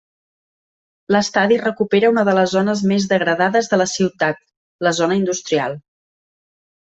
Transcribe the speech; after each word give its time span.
L'estadi 1.15 1.59
recupera 1.63 2.09
una 2.13 2.23
de 2.29 2.33
les 2.37 2.55
zones 2.57 2.81
més 2.91 3.05
degradades 3.11 3.69
de 3.73 3.79
la 3.81 3.87
ciutat: 3.91 4.41
la 4.87 4.95
zona 5.01 5.19
industrial. 5.19 5.77